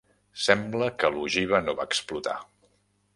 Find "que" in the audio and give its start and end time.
1.03-1.11